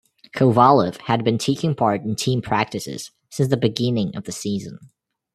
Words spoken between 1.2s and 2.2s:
been taking part in